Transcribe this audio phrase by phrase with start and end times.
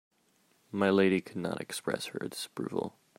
[0.71, 2.97] My lady could not express her disapproval.